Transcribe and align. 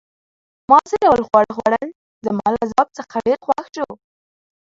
ما 0.69 0.79
څه 0.89 0.95
ډول 1.03 1.21
خواړه 1.27 1.51
خوړل؟ 1.57 1.87
زما 2.25 2.45
له 2.55 2.63
ځواب 2.71 2.87
څخه 2.97 3.15
ډېر 3.27 3.37
خوښ 3.45 3.65
شو. 3.75 3.87